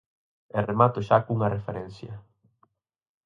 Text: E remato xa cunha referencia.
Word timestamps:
E 0.57 0.59
remato 0.69 0.99
xa 1.07 1.17
cunha 1.25 1.53
referencia. 1.57 2.13